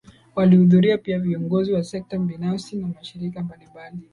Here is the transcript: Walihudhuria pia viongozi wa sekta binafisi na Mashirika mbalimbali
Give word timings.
Walihudhuria 0.35 0.97
pia 0.97 1.19
viongozi 1.19 1.73
wa 1.73 1.83
sekta 1.83 2.17
binafisi 2.19 2.75
na 2.75 2.87
Mashirika 2.87 3.43
mbalimbali 3.43 3.97